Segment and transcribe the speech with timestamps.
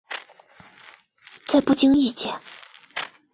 [1.45, 2.41] 在不经意间